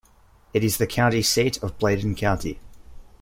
It 0.51 0.63
is 0.63 0.77
the 0.77 0.87
county 0.87 1.21
seat 1.21 1.61
of 1.61 1.77
Bladen 1.77 2.15
County. 2.15 2.59